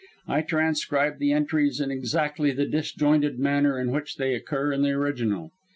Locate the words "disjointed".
2.65-3.37